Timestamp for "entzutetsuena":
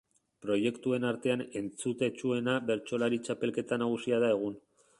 1.59-2.55